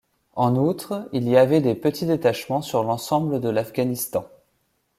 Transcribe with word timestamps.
En 0.35 0.55
outre, 0.55 1.07
il 1.13 1.29
y 1.29 1.37
avait 1.37 1.61
des 1.61 1.75
petits 1.75 2.07
détachements 2.07 2.63
sur 2.63 2.83
l'ensemble 2.83 3.39
de 3.39 3.49
l'Afghanistan. 3.49 4.27